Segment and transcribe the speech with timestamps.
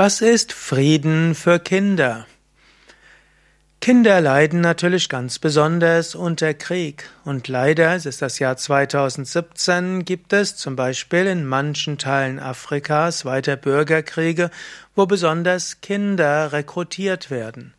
[0.00, 2.28] Was ist Frieden für Kinder?
[3.80, 7.10] Kinder leiden natürlich ganz besonders unter Krieg.
[7.24, 13.24] Und leider, es ist das Jahr 2017, gibt es zum Beispiel in manchen Teilen Afrikas
[13.24, 14.52] weiter Bürgerkriege,
[14.94, 17.74] wo besonders Kinder rekrutiert werden.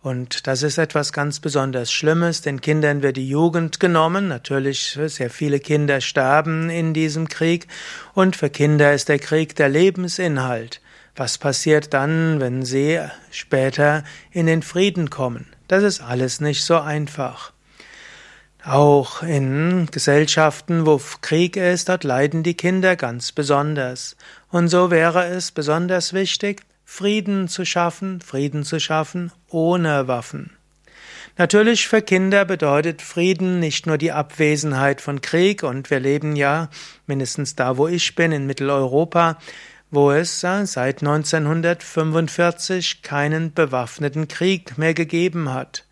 [0.00, 4.28] Und das ist etwas ganz besonders Schlimmes, den Kindern wird die Jugend genommen.
[4.28, 7.66] Natürlich, sehr viele Kinder sterben in diesem Krieg.
[8.14, 10.80] Und für Kinder ist der Krieg der Lebensinhalt.
[11.18, 13.00] Was passiert dann, wenn sie
[13.32, 15.48] später in den Frieden kommen?
[15.66, 17.52] Das ist alles nicht so einfach.
[18.64, 24.16] Auch in Gesellschaften, wo Krieg ist, dort leiden die Kinder ganz besonders.
[24.52, 30.52] Und so wäre es besonders wichtig, Frieden zu schaffen, Frieden zu schaffen ohne Waffen.
[31.36, 36.68] Natürlich für Kinder bedeutet Frieden nicht nur die Abwesenheit von Krieg, und wir leben ja
[37.08, 39.38] mindestens da, wo ich bin, in Mitteleuropa,
[39.90, 45.84] wo es seit 1945 keinen bewaffneten Krieg mehr gegeben hat.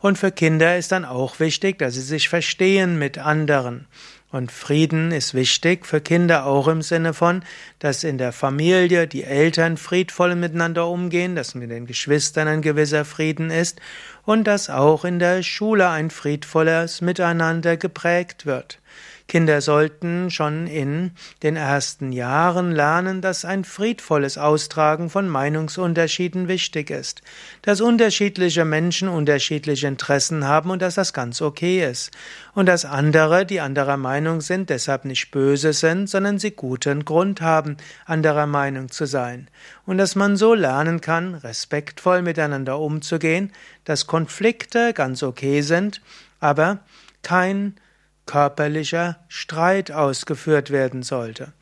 [0.00, 3.86] Und für Kinder ist dann auch wichtig, dass sie sich verstehen mit anderen.
[4.32, 7.42] Und Frieden ist wichtig für Kinder auch im Sinne von,
[7.78, 13.04] dass in der Familie die Eltern friedvoll miteinander umgehen, dass mit den Geschwistern ein gewisser
[13.04, 13.80] Frieden ist
[14.24, 18.80] und dass auch in der Schule ein friedvolles Miteinander geprägt wird.
[19.28, 21.10] Kinder sollten schon in
[21.42, 27.22] den ersten Jahren lernen, dass ein friedvolles Austragen von Meinungsunterschieden wichtig ist,
[27.62, 32.12] dass unterschiedliche Menschen unterschiedliche Interessen haben und dass das ganz okay ist
[32.54, 37.40] und dass andere, die anderer Meinung sind, deshalb nicht böse sind, sondern sie guten Grund
[37.40, 39.48] haben, anderer Meinung zu sein
[39.86, 43.52] und dass man so lernen kann, respektvoll miteinander umzugehen,
[43.84, 46.00] dass Konflikte ganz okay sind,
[46.38, 46.78] aber
[47.22, 47.74] kein
[48.26, 51.52] körperlicher Streit ausgeführt werden sollte.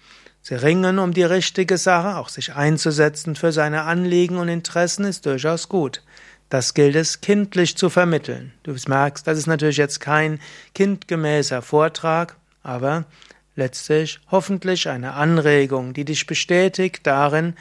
[0.43, 5.25] Sie ringen um die richtige Sache, auch sich einzusetzen für seine Anliegen und Interessen ist
[5.25, 6.03] durchaus gut.
[6.51, 8.53] Das gilt es kindlich zu vermitteln.
[8.63, 10.41] Du merkst, das ist natürlich jetzt kein
[10.75, 13.07] kindgemäßer Vortrag, aber
[13.57, 17.55] letztlich hoffentlich eine Anregung, die dich bestätigt darin,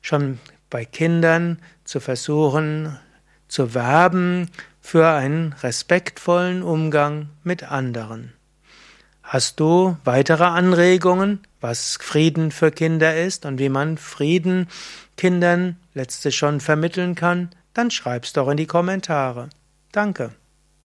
[0.00, 0.38] schon
[0.70, 2.98] bei Kindern zu versuchen,
[3.46, 4.50] zu werben
[4.80, 8.32] für einen respektvollen Umgang mit anderen.
[9.32, 14.68] Hast du weitere Anregungen, was Frieden für Kinder ist und wie man Frieden
[15.16, 17.48] Kindern letztlich schon vermitteln kann?
[17.72, 19.48] Dann schreib's doch in die Kommentare.
[19.90, 20.32] Danke.